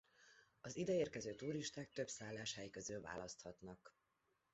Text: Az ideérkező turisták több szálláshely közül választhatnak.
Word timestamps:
Az 0.61 0.75
ideérkező 0.77 1.33
turisták 1.35 1.89
több 1.91 2.09
szálláshely 2.09 2.69
közül 2.69 3.01
választhatnak. 3.01 3.95